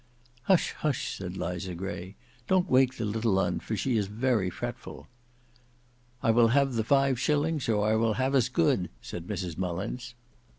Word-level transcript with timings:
"Hush, 0.45 0.71
hush!" 0.79 1.15
said 1.15 1.37
Liza 1.37 1.75
Gray; 1.75 2.15
"don't 2.47 2.67
wake 2.67 2.97
the 2.97 3.05
little 3.05 3.37
un, 3.37 3.59
for 3.59 3.77
she 3.77 3.97
is 3.97 4.07
very 4.07 4.49
fretful." 4.49 5.07
"I 6.23 6.31
will 6.31 6.47
have 6.47 6.73
the 6.73 6.83
five 6.83 7.19
shillings, 7.19 7.69
or 7.69 7.87
I 7.87 7.93
will 7.95 8.13
have 8.15 8.33
as 8.33 8.49
good," 8.49 8.89
said 9.03 9.27
Mrs 9.27 9.59
Mullins. 9.59 10.15